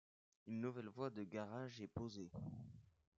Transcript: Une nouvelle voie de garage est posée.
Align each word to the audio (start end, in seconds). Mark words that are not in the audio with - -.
Une 0.47 0.61
nouvelle 0.61 0.87
voie 0.87 1.11
de 1.11 1.23
garage 1.23 1.79
est 1.79 1.85
posée. 1.87 2.31